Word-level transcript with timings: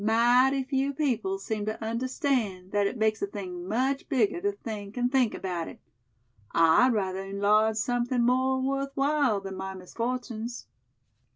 Mighty 0.03 0.63
few 0.63 0.95
people 0.95 1.37
seem 1.37 1.67
to 1.67 1.79
understand 1.83 2.71
that 2.71 2.87
it 2.87 2.97
makes 2.97 3.21
a 3.21 3.27
thing 3.27 3.67
much 3.67 4.09
bigger 4.09 4.41
to 4.41 4.51
think 4.51 4.97
and 4.97 5.11
think 5.11 5.35
about 5.35 5.67
it. 5.67 5.79
I'd 6.55 6.91
rather 6.91 7.19
enlarge 7.23 7.75
something 7.77 8.23
more 8.25 8.59
worth 8.59 8.93
while 8.95 9.39
than 9.41 9.55
my 9.55 9.75
misfortunes." 9.75 10.65